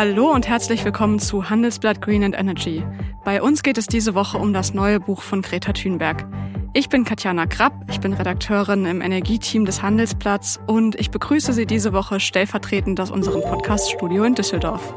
[0.00, 2.82] Hallo und herzlich willkommen zu Handelsblatt Green and Energy.
[3.22, 6.26] Bei uns geht es diese Woche um das neue Buch von Greta Thunberg.
[6.72, 11.66] Ich bin Katjana Krapp, ich bin Redakteurin im Energieteam des Handelsblatts und ich begrüße Sie
[11.66, 14.94] diese Woche stellvertretend aus unserem Podcaststudio in Düsseldorf.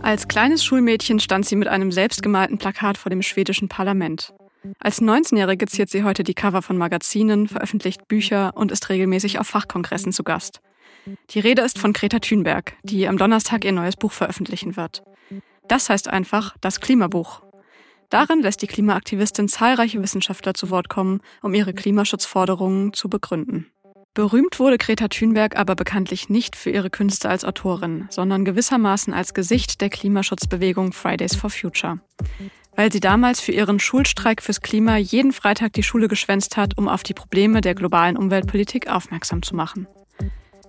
[0.00, 4.32] Als kleines Schulmädchen stand sie mit einem selbstgemalten Plakat vor dem schwedischen Parlament.
[4.78, 9.46] Als 19-Jährige ziert sie heute die Cover von Magazinen, veröffentlicht Bücher und ist regelmäßig auf
[9.46, 10.60] Fachkongressen zu Gast.
[11.30, 15.02] Die Rede ist von Greta Thunberg, die am Donnerstag ihr neues Buch veröffentlichen wird.
[15.66, 17.42] Das heißt einfach das Klimabuch.
[18.10, 23.70] Darin lässt die Klimaaktivistin zahlreiche Wissenschaftler zu Wort kommen, um ihre Klimaschutzforderungen zu begründen.
[24.12, 29.34] Berühmt wurde Greta Thunberg aber bekanntlich nicht für ihre Künste als Autorin, sondern gewissermaßen als
[29.34, 32.00] Gesicht der Klimaschutzbewegung Fridays for Future
[32.80, 36.88] weil sie damals für ihren Schulstreik fürs Klima jeden Freitag die Schule geschwänzt hat, um
[36.88, 39.86] auf die Probleme der globalen Umweltpolitik aufmerksam zu machen.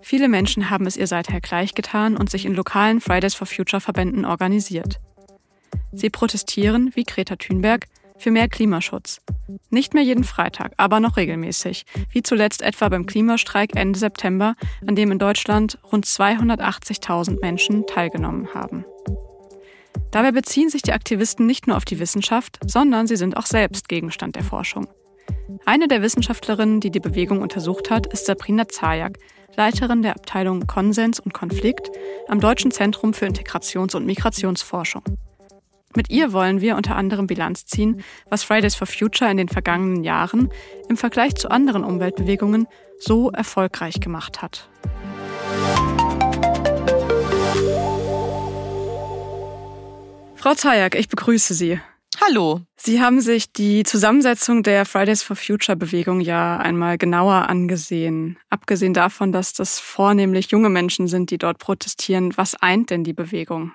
[0.01, 3.79] Viele Menschen haben es ihr seither gleich getan und sich in lokalen Fridays for Future
[3.79, 4.99] Verbänden organisiert.
[5.93, 9.21] Sie protestieren, wie Greta Thunberg, für mehr Klimaschutz.
[9.69, 14.55] Nicht mehr jeden Freitag, aber noch regelmäßig, wie zuletzt etwa beim Klimastreik Ende September,
[14.85, 18.83] an dem in Deutschland rund 280.000 Menschen teilgenommen haben.
[20.11, 23.87] Dabei beziehen sich die Aktivisten nicht nur auf die Wissenschaft, sondern sie sind auch selbst
[23.87, 24.87] Gegenstand der Forschung.
[25.65, 29.17] Eine der Wissenschaftlerinnen, die die Bewegung untersucht hat, ist Sabrina Zajak,
[29.55, 31.91] Leiterin der Abteilung Konsens und Konflikt
[32.27, 35.03] am Deutschen Zentrum für Integrations- und Migrationsforschung.
[35.95, 40.03] Mit ihr wollen wir unter anderem Bilanz ziehen, was Fridays for Future in den vergangenen
[40.03, 40.49] Jahren
[40.87, 42.67] im Vergleich zu anderen Umweltbewegungen
[42.97, 44.69] so erfolgreich gemacht hat.
[50.41, 51.79] Frau Zajak, ich begrüße Sie.
[52.19, 52.61] Hallo.
[52.75, 58.39] Sie haben sich die Zusammensetzung der Fridays for Future Bewegung ja einmal genauer angesehen.
[58.49, 63.13] Abgesehen davon, dass das vornehmlich junge Menschen sind, die dort protestieren, was eint denn die
[63.13, 63.73] Bewegung?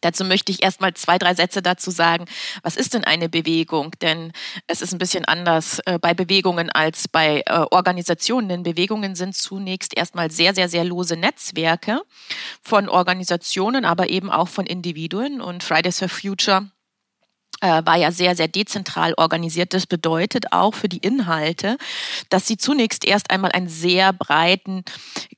[0.00, 2.26] Dazu möchte ich erstmal zwei, drei Sätze dazu sagen.
[2.62, 3.92] Was ist denn eine Bewegung?
[4.00, 4.32] Denn
[4.66, 8.48] es ist ein bisschen anders äh, bei Bewegungen als bei äh, Organisationen.
[8.48, 12.02] Denn Bewegungen sind zunächst erstmal sehr, sehr, sehr lose Netzwerke
[12.62, 15.40] von Organisationen, aber eben auch von Individuen.
[15.40, 16.70] Und Fridays for Future
[17.60, 19.74] war ja sehr, sehr dezentral organisiert.
[19.74, 21.76] Das bedeutet auch für die Inhalte,
[22.28, 24.84] dass sie zunächst erst einmal einen sehr breiten,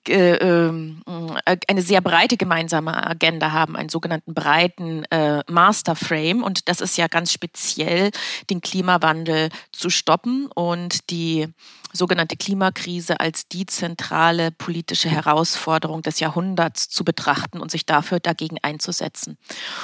[0.08, 1.03] äh, ähm,
[1.44, 6.42] äh, eine sehr breite gemeinsame Agenda haben, einen sogenannten breiten äh, Masterframe.
[6.42, 8.10] Und das ist ja ganz speziell,
[8.50, 11.48] den Klimawandel zu stoppen und die
[11.92, 18.59] sogenannte Klimakrise als die zentrale politische Herausforderung des Jahrhunderts zu betrachten und sich dafür dagegen
[18.62, 19.38] einzusetzen.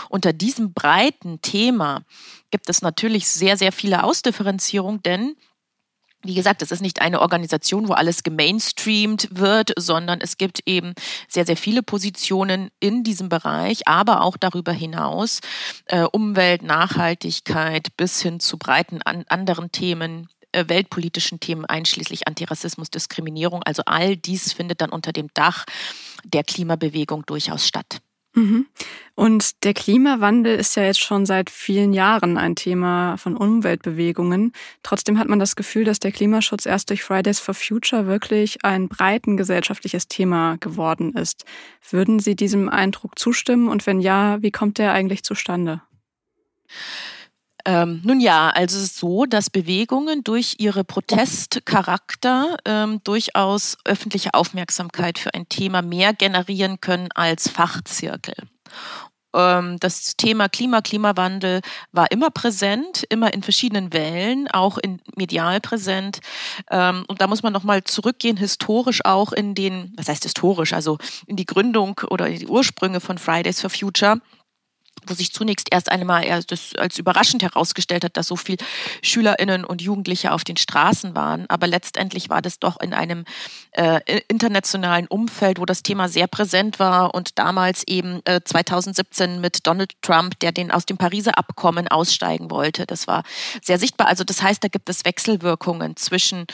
[0.09, 2.03] Unter diesem breiten Thema
[2.51, 5.37] gibt es natürlich sehr, sehr viele Ausdifferenzierungen, denn
[6.23, 10.95] wie gesagt, es ist nicht eine Organisation, wo alles gemainstreamt wird, sondern es gibt eben
[11.29, 15.41] sehr, sehr viele Positionen in diesem Bereich, aber auch darüber hinaus
[15.87, 22.91] äh, Umwelt, Nachhaltigkeit bis hin zu breiten an anderen Themen, äh, weltpolitischen Themen einschließlich Antirassismus,
[22.91, 23.63] Diskriminierung.
[23.63, 25.65] Also all dies findet dann unter dem Dach
[26.25, 28.01] der Klimabewegung durchaus statt.
[28.37, 28.67] Mhm.
[29.15, 34.53] Und der Klimawandel ist ja jetzt schon seit vielen Jahren ein Thema von Umweltbewegungen.
[34.83, 38.89] Trotzdem hat man das Gefühl, dass der Klimaschutz erst durch Fridays for Future wirklich ein
[38.89, 41.47] breiten gesellschaftliches Thema geworden ist.
[41.91, 43.69] Würden Sie diesem Eindruck zustimmen?
[43.69, 45.81] Und wenn ja, wie kommt der eigentlich zustande?
[47.67, 54.35] Ähm, nun ja, also es ist so, dass Bewegungen durch ihre Protestcharakter ähm, durchaus öffentliche
[54.35, 58.35] Aufmerksamkeit für ein Thema mehr generieren können als Fachzirkel
[59.35, 61.61] ähm, das Thema Klima, Klimawandel
[61.93, 66.21] war immer präsent, immer in verschiedenen Wellen, auch in medial präsent.
[66.71, 70.99] Ähm, und da muss man nochmal zurückgehen, historisch auch in den, was heißt historisch, also
[71.27, 74.21] in die Gründung oder die Ursprünge von Fridays for Future
[75.07, 78.57] wo sich zunächst erst einmal als überraschend herausgestellt hat, dass so viel
[79.03, 81.47] Schülerinnen und Jugendliche auf den Straßen waren.
[81.49, 83.25] Aber letztendlich war das doch in einem
[83.73, 89.67] äh, internationalen Umfeld, wo das Thema sehr präsent war und damals eben äh, 2017 mit
[89.67, 92.87] Donald Trump, der den aus dem Pariser Abkommen aussteigen wollte.
[92.87, 93.23] Das war
[93.63, 94.09] sehr sichtbar.
[94.09, 96.47] Also das heißt, da gibt es Wechselwirkungen zwischen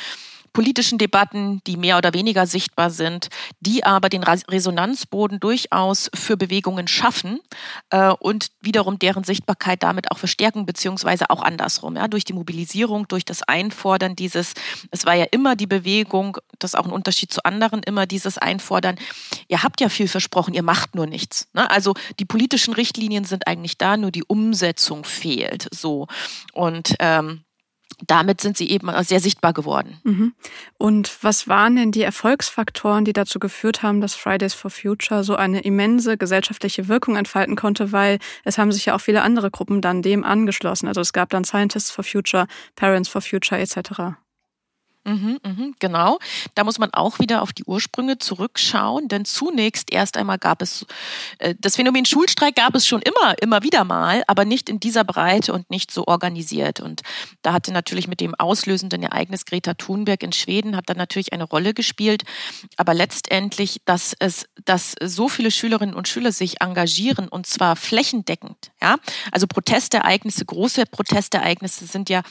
[0.53, 3.29] politischen Debatten, die mehr oder weniger sichtbar sind,
[3.61, 7.41] die aber den Resonanzboden durchaus für Bewegungen schaffen
[7.91, 11.97] äh, und wiederum deren Sichtbarkeit damit auch verstärken, beziehungsweise auch andersrum.
[11.97, 14.55] Ja, durch die Mobilisierung, durch das Einfordern dieses,
[14.91, 18.39] es war ja immer die Bewegung, das ist auch ein Unterschied zu anderen, immer dieses
[18.39, 18.97] Einfordern,
[19.49, 21.49] ihr habt ja viel versprochen, ihr macht nur nichts.
[21.55, 21.71] Ne?
[21.71, 25.69] Also die politischen Richtlinien sind eigentlich da, nur die Umsetzung fehlt.
[25.73, 26.07] So.
[26.53, 27.45] Und ähm,
[28.07, 30.01] damit sind sie eben sehr sichtbar geworden.
[30.05, 30.35] Mhm.
[30.79, 35.37] Und was waren denn die Erfolgsfaktoren, die dazu geführt haben, dass Fridays for Future so
[35.37, 37.93] eine immense gesellschaftliche Wirkung entfalten konnte?
[37.93, 40.89] Weil es haben sich ja auch viele andere Gruppen dann dem angeschlossen.
[40.89, 42.47] Also es gab dann Scientists for Future,
[42.77, 44.17] Parents for Future etc.
[45.05, 46.19] Mhm, mhm, genau.
[46.55, 50.87] Da muss man auch wieder auf die Ursprünge zurückschauen, denn zunächst erst einmal gab es
[51.39, 55.03] äh, das Phänomen Schulstreik gab es schon immer, immer wieder mal, aber nicht in dieser
[55.03, 56.79] Breite und nicht so organisiert.
[56.79, 57.03] Und
[57.43, 61.45] da hatte natürlich mit dem auslösenden Ereignis Greta Thunberg in Schweden hat dann natürlich eine
[61.45, 62.23] Rolle gespielt.
[62.77, 68.71] Aber letztendlich, dass es, dass so viele Schülerinnen und Schüler sich engagieren und zwar flächendeckend,
[68.81, 68.97] ja,
[69.33, 72.23] also Protestereignisse, große Protestereignisse sind ja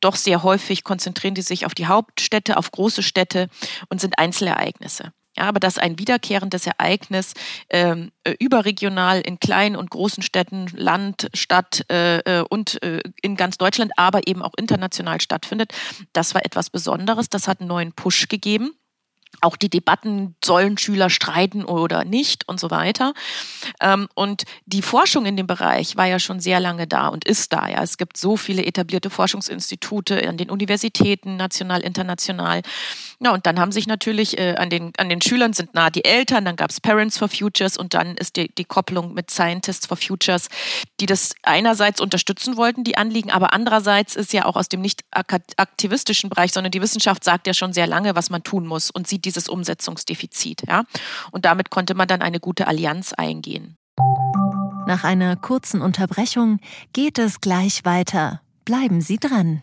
[0.00, 3.48] doch sehr häufig konzentrieren die sich auf die Haupt Hauptstädte auf große Städte
[3.90, 5.12] und sind Einzelereignisse.
[5.36, 7.34] Ja, aber dass ein wiederkehrendes Ereignis
[7.68, 13.36] ähm, äh, überregional in kleinen und großen Städten, Land, Stadt äh, äh, und äh, in
[13.36, 15.74] ganz Deutschland, aber eben auch international stattfindet,
[16.14, 17.28] das war etwas Besonderes.
[17.28, 18.78] Das hat einen neuen Push gegeben
[19.40, 23.14] auch die Debatten, sollen Schüler streiten oder nicht und so weiter.
[23.80, 27.52] Ähm, und die Forschung in dem Bereich war ja schon sehr lange da und ist
[27.52, 27.68] da.
[27.68, 32.62] Ja, es gibt so viele etablierte Forschungsinstitute an den Universitäten, national, international.
[33.20, 36.04] Ja, und dann haben sich natürlich äh, an den an den Schülern sind nah die
[36.04, 36.44] Eltern.
[36.44, 39.96] Dann gab es Parents for Futures und dann ist die, die Kopplung mit Scientists for
[39.96, 40.48] Futures,
[41.00, 45.04] die das einerseits unterstützen wollten, die Anliegen, aber andererseits ist ja auch aus dem nicht
[45.12, 49.06] aktivistischen Bereich, sondern die Wissenschaft sagt ja schon sehr lange, was man tun muss und
[49.06, 50.62] sieht dieses Umsetzungsdefizit.
[50.68, 50.84] Ja?
[51.30, 53.76] Und damit konnte man dann eine gute Allianz eingehen.
[54.86, 56.60] Nach einer kurzen Unterbrechung
[56.92, 58.40] geht es gleich weiter.
[58.64, 59.62] Bleiben Sie dran.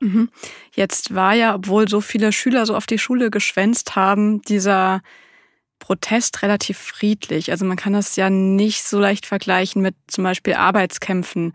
[0.00, 0.28] Mhm.
[0.74, 5.00] Jetzt war ja, obwohl so viele Schüler so auf die Schule geschwänzt haben, dieser
[5.78, 7.50] Protest relativ friedlich.
[7.50, 11.52] Also man kann das ja nicht so leicht vergleichen mit zum Beispiel Arbeitskämpfen.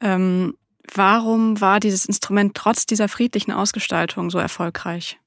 [0.00, 0.54] Ähm,
[0.92, 5.18] warum war dieses Instrument trotz dieser friedlichen Ausgestaltung so erfolgreich?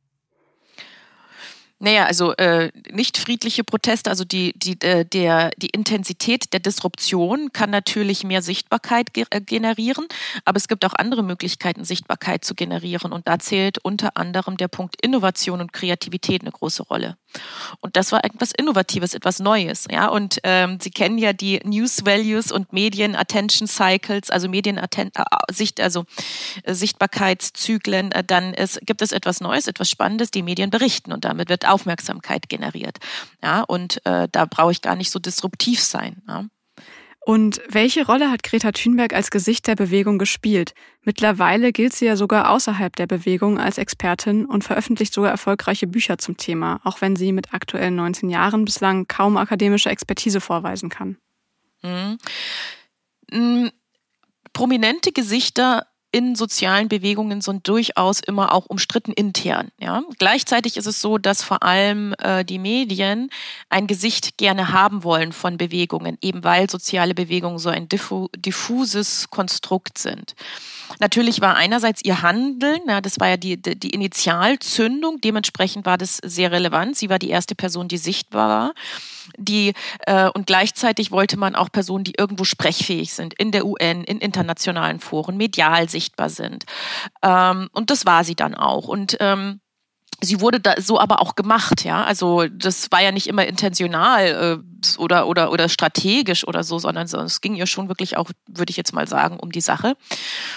[1.84, 7.52] Naja, also äh, nicht friedliche Proteste, also die, die, äh, der, die Intensität der Disruption
[7.52, 10.08] kann natürlich mehr Sichtbarkeit ge äh, generieren,
[10.46, 13.12] aber es gibt auch andere Möglichkeiten, Sichtbarkeit zu generieren.
[13.12, 17.18] Und da zählt unter anderem der Punkt Innovation und Kreativität eine große Rolle.
[17.80, 19.88] Und das war etwas Innovatives, etwas Neues.
[19.90, 20.08] Ja?
[20.08, 24.88] Und ähm, Sie kennen ja die News Values und Medien Attention Cycles, also Medien äh,
[25.52, 26.06] Sicht, also
[26.64, 28.12] äh, Sichtbarkeitszyklen.
[28.12, 31.68] Äh, dann ist, gibt es etwas Neues, etwas Spannendes, die Medien berichten und damit wird
[31.68, 32.98] Aufmerksamkeit generiert.
[33.42, 36.22] Ja, und äh, da brauche ich gar nicht so disruptiv sein.
[36.28, 36.46] Ja.
[37.26, 40.74] Und welche Rolle hat Greta Thunberg als Gesicht der Bewegung gespielt?
[41.04, 46.18] Mittlerweile gilt sie ja sogar außerhalb der Bewegung als Expertin und veröffentlicht sogar erfolgreiche Bücher
[46.18, 51.18] zum Thema, auch wenn sie mit aktuellen 19 Jahren bislang kaum akademische Expertise vorweisen kann.
[51.82, 52.18] Mhm.
[53.32, 53.72] Mhm.
[54.52, 59.70] Prominente Gesichter in sozialen Bewegungen sind durchaus immer auch umstritten intern.
[59.80, 60.04] Ja?
[60.20, 63.32] Gleichzeitig ist es so, dass vor allem äh, die Medien
[63.70, 69.32] ein Gesicht gerne haben wollen von Bewegungen, eben weil soziale Bewegungen so ein diffu diffuses
[69.32, 70.36] Konstrukt sind.
[71.00, 76.18] Natürlich war einerseits ihr Handeln, ja, das war ja die, die Initialzündung, dementsprechend war das
[76.18, 76.96] sehr relevant.
[76.96, 78.74] Sie war die erste Person, die sichtbar war.
[79.38, 79.74] Die,
[80.06, 84.20] äh, und gleichzeitig wollte man auch Personen, die irgendwo sprechfähig sind, in der UN, in
[84.20, 86.66] internationalen Foren, medial sichtbar sind.
[87.22, 88.88] Ähm, und das war sie dann auch.
[88.88, 89.60] Und ähm,
[90.22, 92.04] sie wurde da so aber auch gemacht, ja.
[92.04, 97.06] Also das war ja nicht immer intentional äh, oder oder oder strategisch oder so, sondern
[97.06, 99.96] es ging ihr schon wirklich auch, würde ich jetzt mal sagen, um die Sache.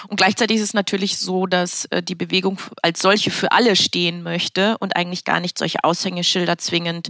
[0.07, 4.23] Und gleichzeitig ist es natürlich so, dass äh, die Bewegung als solche für alle stehen
[4.23, 7.09] möchte und eigentlich gar nicht solche Aushängeschilder zwingend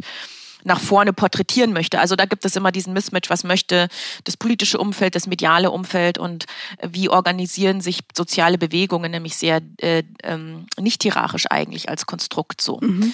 [0.63, 1.99] nach vorne porträtieren möchte.
[1.99, 3.87] Also da gibt es immer diesen Mismatch, was möchte
[4.23, 6.45] das politische Umfeld, das mediale Umfeld und
[6.77, 12.61] äh, wie organisieren sich soziale Bewegungen, nämlich sehr äh, ähm, nicht hierarchisch eigentlich als Konstrukt
[12.61, 12.79] so.
[12.81, 13.13] Mhm.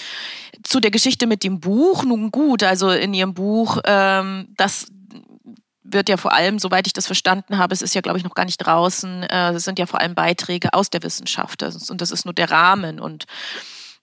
[0.63, 4.87] Zu der Geschichte mit dem Buch, nun gut, also in ihrem Buch, ähm, das
[5.83, 8.35] wird ja vor allem, soweit ich das verstanden habe, es ist ja, glaube ich, noch
[8.35, 12.11] gar nicht draußen, äh, es sind ja vor allem Beiträge aus der Wissenschaft und das
[12.11, 13.25] ist nur der Rahmen und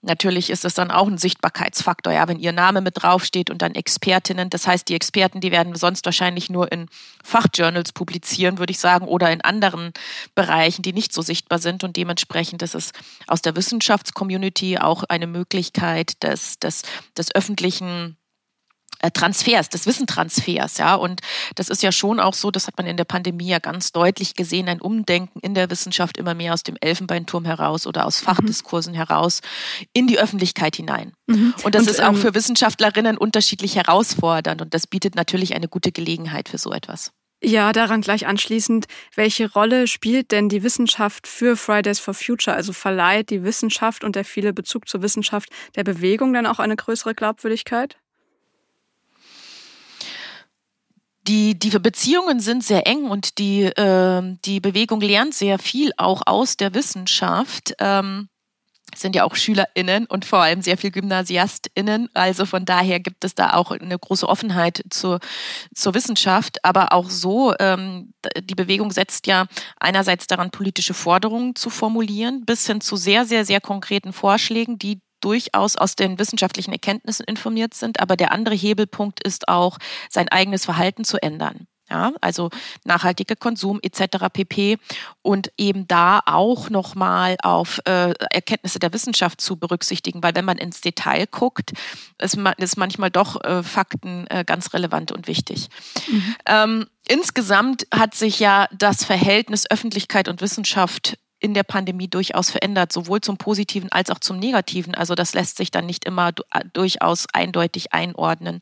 [0.02, 3.75] Natürlich ist es dann auch ein Sichtbarkeitsfaktor, ja, wenn ihr Name mit draufsteht und dann
[3.75, 4.49] Expertinnen.
[4.49, 6.87] Das heißt, die Experten, die werden sonst wahrscheinlich nur in
[7.23, 9.92] Fachjournals publizieren, würde ich sagen, oder in anderen
[10.35, 11.85] Bereichen, die nicht so sichtbar sind.
[11.85, 12.92] Und dementsprechend ist es
[13.26, 16.83] aus der Wissenschaftscommunity auch eine Möglichkeit des, des,
[17.16, 18.16] des öffentlichen
[19.09, 20.95] Transfers, des Wissentransfers, ja.
[20.95, 21.21] Und
[21.54, 24.35] das ist ja schon auch so, das hat man in der Pandemie ja ganz deutlich
[24.35, 28.26] gesehen, ein Umdenken in der Wissenschaft immer mehr aus dem Elfenbeinturm heraus oder aus mhm.
[28.26, 28.97] Fachdiskursen mhm.
[28.97, 29.40] heraus
[29.92, 31.12] in die Öffentlichkeit hinein.
[31.26, 31.54] Mhm.
[31.62, 35.69] Und das und, ist auch ähm, für Wissenschaftlerinnen unterschiedlich herausfordernd und das bietet natürlich eine
[35.69, 37.12] gute Gelegenheit für so etwas.
[37.42, 42.54] Ja, daran gleich anschließend, welche Rolle spielt denn die Wissenschaft für Fridays for Future?
[42.54, 46.76] Also verleiht die Wissenschaft und der viele Bezug zur Wissenschaft der Bewegung dann auch eine
[46.76, 47.97] größere Glaubwürdigkeit?
[51.30, 56.22] Die, die Beziehungen sind sehr eng und die, äh, die Bewegung lernt sehr viel auch
[56.26, 57.75] aus der Wissenschaft.
[57.78, 58.28] Ähm,
[58.96, 62.08] sind ja auch SchülerInnen und vor allem sehr viel GymnasiastInnen.
[62.12, 65.20] Also von daher gibt es da auch eine große Offenheit zur,
[65.72, 66.64] zur Wissenschaft.
[66.64, 69.46] Aber auch so, ähm, die Bewegung setzt ja
[69.78, 75.00] einerseits daran, politische Forderungen zu formulieren, bis hin zu sehr, sehr, sehr konkreten Vorschlägen, die
[75.20, 78.00] durchaus aus den wissenschaftlichen Erkenntnissen informiert sind.
[78.00, 81.66] Aber der andere Hebelpunkt ist auch, sein eigenes Verhalten zu ändern.
[81.90, 82.50] Ja, also
[82.84, 84.28] nachhaltiger Konsum etc.
[84.32, 84.78] pp.
[85.22, 90.56] Und eben da auch nochmal auf äh, Erkenntnisse der Wissenschaft zu berücksichtigen, weil wenn man
[90.56, 91.72] ins Detail guckt,
[92.18, 95.68] ist, man, ist manchmal doch äh, Fakten äh, ganz relevant und wichtig.
[96.06, 96.36] Mhm.
[96.46, 102.92] Ähm, insgesamt hat sich ja das Verhältnis Öffentlichkeit und Wissenschaft in der Pandemie durchaus verändert,
[102.92, 104.94] sowohl zum Positiven als auch zum Negativen.
[104.94, 108.61] Also das lässt sich dann nicht immer äh, durchaus eindeutig einordnen.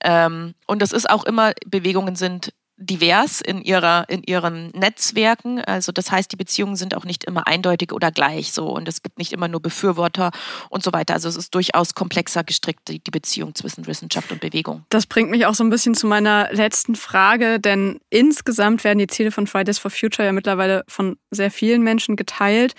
[0.00, 2.52] Ähm, und das ist auch immer, Bewegungen sind
[2.82, 5.60] divers in ihrer in ihren Netzwerken.
[5.60, 9.02] Also das heißt, die Beziehungen sind auch nicht immer eindeutig oder gleich so und es
[9.02, 10.30] gibt nicht immer nur Befürworter
[10.68, 11.14] und so weiter.
[11.14, 14.84] Also es ist durchaus komplexer gestrickt die, die Beziehung zwischen Wissenschaft und Bewegung.
[14.90, 19.06] Das bringt mich auch so ein bisschen zu meiner letzten Frage, denn insgesamt werden die
[19.06, 22.74] Ziele von Fridays for Future ja mittlerweile von sehr vielen Menschen geteilt.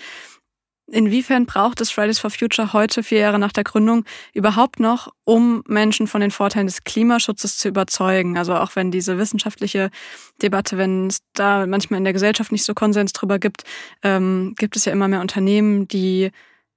[0.86, 5.64] Inwiefern braucht es Fridays for Future heute, vier Jahre nach der Gründung, überhaupt noch, um
[5.66, 8.36] Menschen von den Vorteilen des Klimaschutzes zu überzeugen?
[8.36, 9.90] Also auch wenn diese wissenschaftliche
[10.42, 13.64] Debatte, wenn es da manchmal in der Gesellschaft nicht so Konsens drüber gibt,
[14.02, 16.30] ähm, gibt es ja immer mehr Unternehmen, die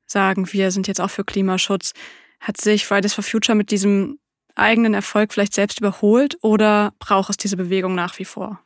[0.05, 1.91] sagen, wir sind jetzt auch für Klimaschutz.
[2.39, 4.19] Hat sich Fridays for Future mit diesem
[4.55, 8.61] eigenen Erfolg vielleicht selbst überholt oder braucht es diese Bewegung nach wie vor?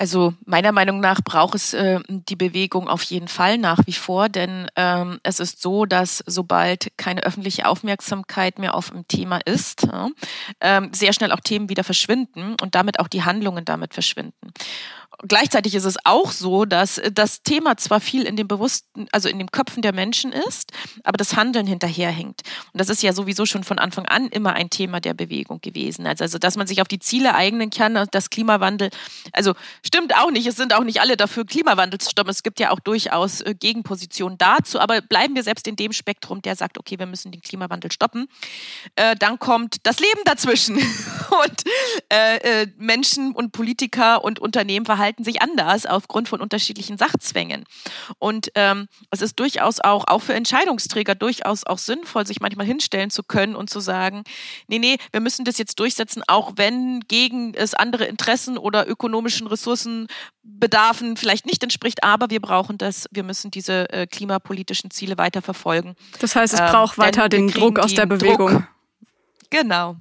[0.00, 4.30] Also meiner Meinung nach braucht es äh, die Bewegung auf jeden Fall nach wie vor,
[4.30, 9.82] denn ähm, es ist so, dass sobald keine öffentliche Aufmerksamkeit mehr auf ein Thema ist,
[9.82, 10.08] ja,
[10.62, 14.54] ähm, sehr schnell auch Themen wieder verschwinden und damit auch die Handlungen damit verschwinden
[15.26, 19.38] gleichzeitig ist es auch so, dass das Thema zwar viel in dem Bewussten, also in
[19.38, 20.72] den Köpfen der Menschen ist,
[21.04, 22.42] aber das Handeln hinterherhängt.
[22.72, 26.06] Und das ist ja sowieso schon von Anfang an immer ein Thema der Bewegung gewesen.
[26.06, 28.90] Also, also dass man sich auf die Ziele eignen kann, das Klimawandel,
[29.32, 32.30] also stimmt auch nicht, es sind auch nicht alle dafür, Klimawandel zu stoppen.
[32.30, 36.42] Es gibt ja auch durchaus äh, Gegenpositionen dazu, aber bleiben wir selbst in dem Spektrum,
[36.42, 38.28] der sagt, okay, wir müssen den Klimawandel stoppen.
[38.96, 40.76] Äh, dann kommt das Leben dazwischen.
[41.44, 41.64] und
[42.12, 47.64] äh, äh, Menschen und Politiker und Unternehmen verhalten verhalten sich anders aufgrund von unterschiedlichen Sachzwängen.
[48.18, 53.10] Und ähm, es ist durchaus auch, auch für Entscheidungsträger durchaus auch sinnvoll, sich manchmal hinstellen
[53.10, 54.22] zu können und zu sagen,
[54.68, 59.48] nee, nee, wir müssen das jetzt durchsetzen, auch wenn gegen es andere Interessen oder ökonomischen
[59.48, 65.42] Ressourcenbedarfen vielleicht nicht entspricht, aber wir brauchen das, wir müssen diese äh, klimapolitischen Ziele weiter
[65.42, 65.96] verfolgen.
[66.20, 68.52] Das heißt, es braucht ähm, weiter den Druck aus der Bewegung.
[68.52, 68.68] Druck.
[69.50, 69.96] Genau.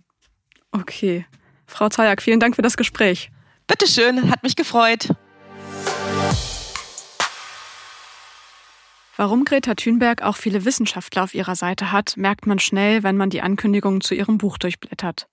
[0.71, 1.25] Okay.
[1.65, 3.31] Frau Zajak, vielen Dank für das Gespräch.
[3.69, 5.09] Bitteschön, hat mich gefreut.
[9.15, 13.29] Warum Greta Thunberg auch viele Wissenschaftler auf ihrer Seite hat, merkt man schnell, wenn man
[13.29, 15.27] die Ankündigungen zu ihrem Buch durchblättert.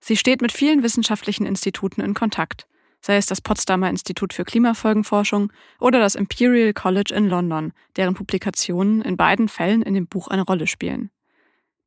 [0.00, 2.66] Sie steht mit vielen wissenschaftlichen Instituten in Kontakt,
[3.02, 9.02] sei es das Potsdamer Institut für Klimafolgenforschung oder das Imperial College in London, deren Publikationen
[9.02, 11.10] in beiden Fällen in dem Buch eine Rolle spielen.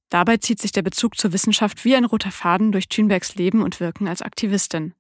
[0.10, 3.80] Dabei zieht sich der Bezug zur Wissenschaft wie ein roter Faden durch Thunbergs Leben und
[3.80, 4.94] Wirken als Aktivistin.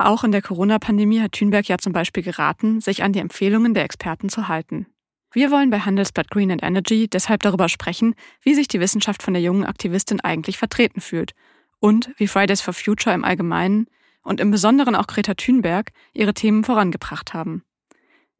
[0.00, 3.84] Auch in der Corona-Pandemie hat Thünberg ja zum Beispiel geraten, sich an die Empfehlungen der
[3.84, 4.86] Experten zu halten.
[5.30, 9.34] Wir wollen bei Handelsblatt Green and Energy deshalb darüber sprechen, wie sich die Wissenschaft von
[9.34, 11.32] der jungen Aktivistin eigentlich vertreten fühlt
[11.80, 13.88] und wie Fridays for Future im Allgemeinen
[14.22, 17.62] und im Besonderen auch Greta Thunberg ihre Themen vorangebracht haben.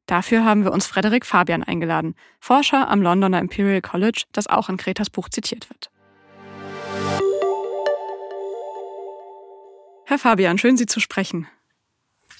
[0.07, 4.79] Dafür haben wir uns Frederik Fabian eingeladen, Forscher am Londoner Imperial College, das auch in
[4.79, 5.91] Gretas Buch zitiert wird.
[10.11, 11.47] Herr Fabian, schön Sie zu sprechen.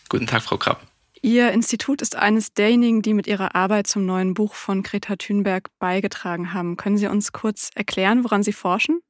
[0.09, 0.85] Guten Tag, Frau Krapp.
[1.23, 5.69] Ihr Institut ist eines derjenigen, die mit ihrer Arbeit zum neuen Buch von Greta Thunberg
[5.79, 6.77] beigetragen haben.
[6.77, 9.03] Können Sie uns kurz erklären, woran Sie forschen?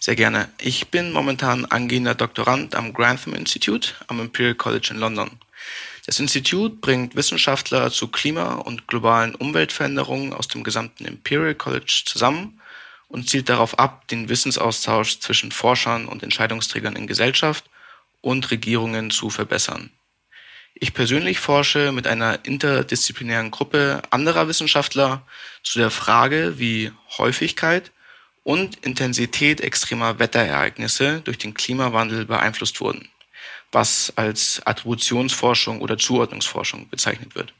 [0.00, 0.48] Sehr gerne.
[0.58, 5.30] Ich bin momentan angehender Doktorand am Grantham Institute am Imperial College in London.
[6.06, 12.58] Das Institut bringt Wissenschaftler zu Klima- und globalen Umweltveränderungen aus dem gesamten Imperial College zusammen
[13.08, 17.64] und zielt darauf ab, den Wissensaustausch zwischen Forschern und Entscheidungsträgern in Gesellschaft
[18.20, 19.90] und Regierungen zu verbessern.
[20.74, 25.22] Ich persönlich forsche mit einer interdisziplinären Gruppe anderer Wissenschaftler
[25.62, 27.92] zu der Frage, wie Häufigkeit
[28.42, 33.08] und Intensität extremer Wetterereignisse durch den Klimawandel beeinflusst wurden,
[33.70, 37.54] was als Attributionsforschung oder Zuordnungsforschung bezeichnet wird.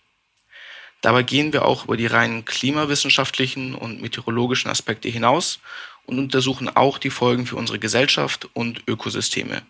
[1.04, 5.61] Dabei gehen wir auch über die reinen klimawissenschaftlichen und meteorologischen Aspekte hinaus
[6.06, 9.61] und untersuchen auch die Folgen für unsere Gesellschaft und Ökosysteme,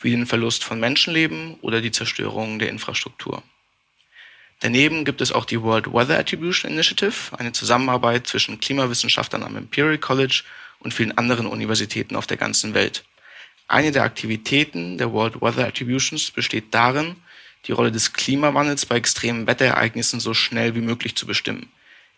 [0.00, 3.44] wie den Verlust von Menschenleben oder die Zerstörung der Infrastruktur.
[4.58, 9.98] Daneben gibt es auch die World Weather Attribution Initiative, eine Zusammenarbeit zwischen Klimawissenschaftlern am Imperial
[9.98, 10.42] College
[10.80, 13.04] und vielen anderen Universitäten auf der ganzen Welt.
[13.68, 17.14] Eine der Aktivitäten der World Weather Attributions besteht darin,
[17.66, 21.68] die Rolle des Klimawandels bei extremen Wetterereignissen so schnell wie möglich zu bestimmen.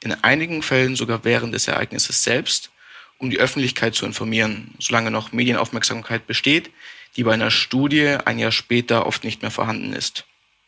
[0.03, 2.71] In einigen Fällen sogar während des Ereignisses selbst,
[3.19, 6.71] um die Öffentlichkeit zu informieren, solange noch Medienaufmerksamkeit besteht,
[7.17, 10.25] die bei einer Studie ein Jahr später oft nicht mehr vorhanden ist.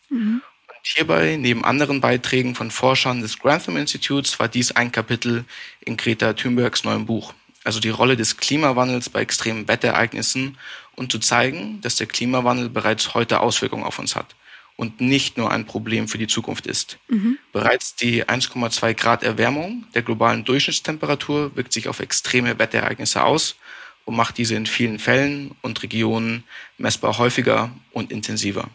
[0.09, 0.43] Mhm.
[0.69, 5.45] Und hierbei, neben anderen Beiträgen von Forschern des Grantham Instituts, war dies ein Kapitel
[5.81, 7.33] in Greta Thunbergs neuem Buch,
[7.65, 10.59] also die Rolle des Klimawandels bei extremen Wetterereignissen
[10.95, 14.35] und zu zeigen, dass der Klimawandel bereits heute Auswirkungen auf uns hat
[14.77, 16.99] und nicht nur ein Problem für die Zukunft ist.
[17.09, 17.39] Mhm.
[17.53, 23.57] Bereits die 1,2 Grad Erwärmung der globalen Durchschnittstemperatur wirkt sich auf extreme Wetterereignisse aus
[24.05, 26.45] und macht diese in vielen Fällen und Regionen
[26.77, 28.69] messbar häufiger und intensiver.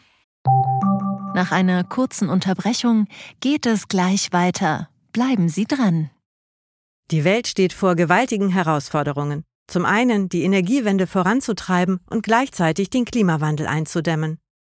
[1.36, 3.08] Nach einer kurzen Unterbrechung
[3.39, 4.89] geht es gleich weiter.
[5.13, 6.10] Bleiben Sie dran.
[7.12, 9.44] Die Welt steht vor gewaltigen Herausforderungen.
[9.68, 14.39] Zum einen die Energiewende voranzutreiben und gleichzeitig den Klimawandel einzudämmen.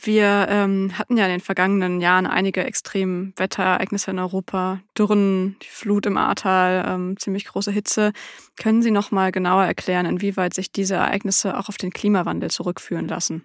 [0.00, 5.68] Wir ähm, hatten ja in den vergangenen Jahren einige extreme Wetterereignisse in Europa, Dürren, die
[5.68, 8.12] Flut im Ahrtal, ähm, ziemlich große Hitze.
[8.56, 13.08] Können Sie noch mal genauer erklären, inwieweit sich diese Ereignisse auch auf den Klimawandel zurückführen
[13.08, 13.44] lassen?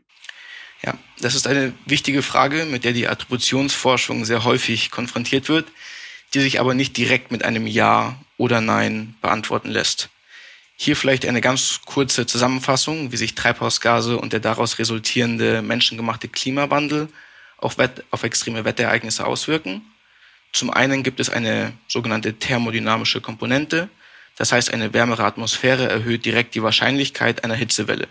[0.86, 5.68] Ja, das ist eine wichtige Frage, mit der die Attributionsforschung sehr häufig konfrontiert wird,
[6.36, 10.10] die sich aber nicht direkt mit einem Ja oder Nein beantworten lässt.
[10.75, 17.09] Hier vielleicht eine ganz kurze Zusammenfassung, wie sich Treibhausgase und der daraus resultierende menschengemachte Klimawandel
[17.57, 17.77] auf,
[18.12, 19.81] auf extreme Wetterereignisse auswirken.
[20.51, 23.89] Zum einen gibt es eine sogenannte thermodynamische Komponente,
[24.36, 28.07] das heißt eine wärmere Atmosphäre erhöht direkt die Wahrscheinlichkeit einer Hitzewelle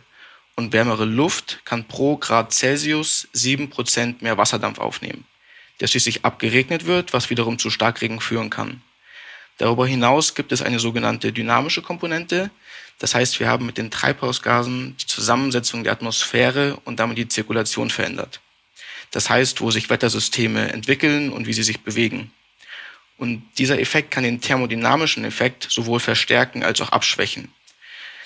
[0.57, 5.25] und wärmere Luft kann pro Grad Celsius sieben Prozent mehr Wasserdampf aufnehmen,
[5.81, 8.83] der schließlich abgeregnet wird, was wiederum zu Starkregen führen kann.
[9.63, 12.51] Darüber hinaus gibt es eine sogenannte dynamische Komponente.
[12.99, 17.89] Das heißt, wir haben mit den Treibhausgasen die Zusammensetzung der Atmosphäre und damit die Zirkulation
[17.89, 18.41] verändert.
[19.13, 22.33] Das heißt, wo sich Wettersysteme entwickeln und wie sie sich bewegen.
[23.19, 27.53] Und dieser Effekt kann den thermodynamischen Effekt sowohl verstärken als auch abschwächen.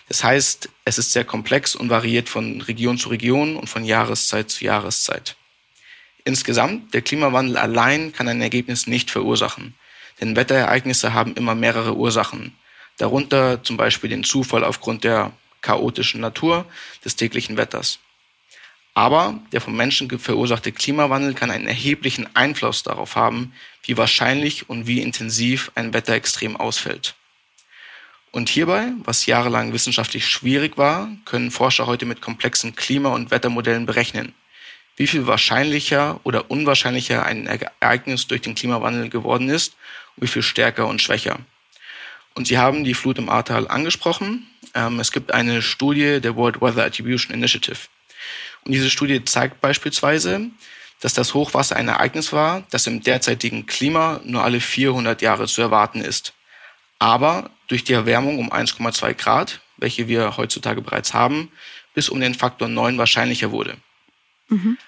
[0.09, 4.51] Das heißt, es ist sehr komplex und variiert von Region zu Region und von Jahreszeit
[4.51, 5.37] zu Jahreszeit.
[6.25, 9.75] Insgesamt, der Klimawandel allein kann ein Ergebnis nicht verursachen.
[10.21, 12.57] Denn Wetterereignisse haben immer mehrere Ursachen.
[12.97, 16.65] Darunter zum Beispiel den Zufall aufgrund der chaotischen Natur
[17.05, 17.99] des täglichen Wetters.
[18.95, 23.53] Aber der vom Menschen verursachte Klimawandel kann einen erheblichen Einfluss darauf haben,
[23.83, 27.15] wie wahrscheinlich und wie intensiv ein Wetterextrem ausfällt.
[28.33, 33.85] Und hierbei, was jahrelang wissenschaftlich schwierig war, können Forscher heute mit komplexen Klima- und Wettermodellen
[33.85, 34.35] berechnen,
[34.97, 39.77] wie viel wahrscheinlicher oder unwahrscheinlicher ein Ereignis durch den Klimawandel geworden ist
[40.17, 41.39] wie viel stärker und schwächer.
[42.35, 44.47] Und Sie haben die Flut im Ahrtal angesprochen.
[44.75, 47.79] Ähm, es gibt eine Studie der World Weather Attribution Initiative.
[48.65, 50.51] Und diese Studie zeigt beispielsweise,
[51.01, 55.63] dass das Hochwasser ein Ereignis war, das im derzeitigen Klima nur alle 400 Jahre zu
[55.63, 56.35] erwarten ist.
[56.99, 61.51] Aber durch die Erwärmung um 1,2 Grad, welche wir heutzutage bereits haben,
[61.95, 63.77] bis um den Faktor 9 wahrscheinlicher wurde.
[64.49, 64.79] Mhm.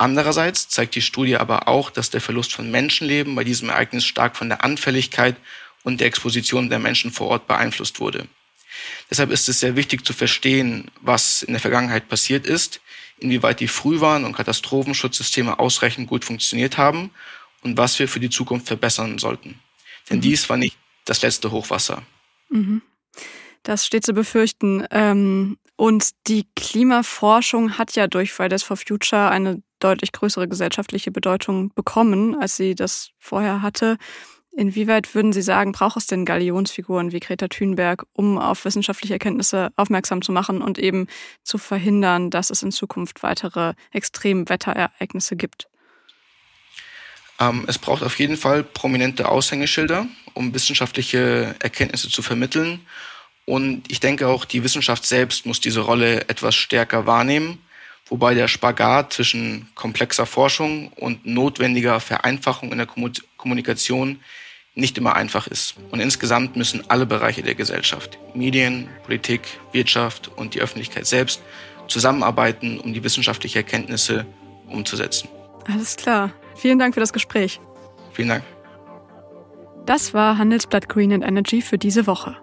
[0.00, 4.34] Andererseits zeigt die Studie aber auch, dass der Verlust von Menschenleben bei diesem Ereignis stark
[4.34, 5.36] von der Anfälligkeit
[5.82, 8.26] und der Exposition der Menschen vor Ort beeinflusst wurde.
[9.10, 12.80] Deshalb ist es sehr wichtig zu verstehen, was in der Vergangenheit passiert ist,
[13.18, 17.10] inwieweit die Frühwarn- und Katastrophenschutzsysteme ausreichend gut funktioniert haben
[17.62, 19.58] und was wir für die Zukunft verbessern sollten.
[20.08, 20.22] Denn mhm.
[20.22, 22.02] dies war nicht das letzte Hochwasser.
[22.48, 22.80] Mhm.
[23.64, 24.82] Das steht zu befürchten.
[24.92, 31.72] Ähm, und die Klimaforschung hat ja durch Fridays for Future eine deutlich größere gesellschaftliche Bedeutung
[31.74, 33.96] bekommen, als sie das vorher hatte.
[34.56, 39.70] Inwieweit würden Sie sagen, braucht es denn Galionsfiguren wie Greta Thunberg, um auf wissenschaftliche Erkenntnisse
[39.76, 41.06] aufmerksam zu machen und eben
[41.44, 45.68] zu verhindern, dass es in Zukunft weitere Extremwetterereignisse gibt?
[47.38, 52.80] Ähm, es braucht auf jeden Fall prominente Aushängeschilder, um wissenschaftliche Erkenntnisse zu vermitteln.
[53.46, 57.58] Und ich denke auch, die Wissenschaft selbst muss diese Rolle etwas stärker wahrnehmen,
[58.10, 62.88] wobei der Spagat zwischen komplexer Forschung und notwendiger Vereinfachung in der
[63.36, 64.20] Kommunikation
[64.74, 65.76] nicht immer einfach ist.
[65.90, 69.42] Und insgesamt müssen alle Bereiche der Gesellschaft, Medien, Politik,
[69.72, 71.40] Wirtschaft und die Öffentlichkeit selbst
[71.88, 74.26] zusammenarbeiten, um die wissenschaftlichen Erkenntnisse
[74.68, 75.28] umzusetzen.
[75.66, 76.32] Alles klar.
[76.56, 77.60] Vielen Dank für das Gespräch.
[78.12, 78.44] Vielen Dank.
[79.86, 82.36] Das war Handelsblatt Green and Energy für diese Woche.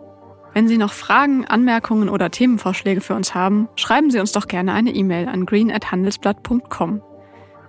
[0.58, 4.74] Wenn Sie noch Fragen, Anmerkungen oder Themenvorschläge für uns haben, schreiben Sie uns doch gerne
[4.74, 7.04] eine E-Mail an green@handelsblatt.com.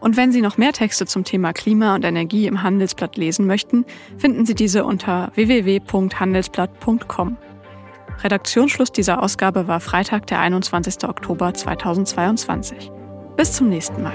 [0.01, 3.85] Und wenn Sie noch mehr Texte zum Thema Klima und Energie im Handelsblatt lesen möchten,
[4.17, 7.37] finden Sie diese unter www.handelsblatt.com.
[8.25, 11.07] Redaktionsschluss dieser Ausgabe war Freitag, der 21.
[11.07, 12.91] Oktober 2022.
[13.37, 14.15] Bis zum nächsten Mal.